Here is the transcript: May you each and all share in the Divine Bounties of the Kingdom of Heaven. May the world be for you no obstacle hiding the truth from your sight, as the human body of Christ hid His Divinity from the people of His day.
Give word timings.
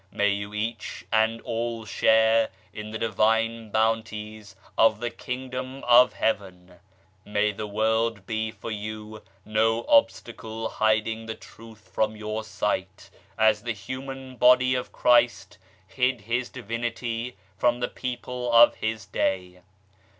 May 0.11 0.29
you 0.29 0.51
each 0.55 1.05
and 1.13 1.41
all 1.41 1.85
share 1.85 2.49
in 2.73 2.89
the 2.89 2.97
Divine 2.97 3.69
Bounties 3.69 4.55
of 4.75 4.99
the 4.99 5.11
Kingdom 5.11 5.83
of 5.83 6.13
Heaven. 6.13 6.79
May 7.23 7.51
the 7.51 7.67
world 7.67 8.25
be 8.25 8.49
for 8.49 8.71
you 8.71 9.21
no 9.45 9.85
obstacle 9.87 10.69
hiding 10.69 11.27
the 11.27 11.35
truth 11.35 11.91
from 11.93 12.15
your 12.15 12.43
sight, 12.43 13.11
as 13.37 13.61
the 13.61 13.73
human 13.73 14.37
body 14.37 14.73
of 14.73 14.91
Christ 14.91 15.59
hid 15.85 16.21
His 16.21 16.49
Divinity 16.49 17.35
from 17.55 17.79
the 17.79 17.87
people 17.87 18.51
of 18.51 18.73
His 18.77 19.05
day. 19.05 19.61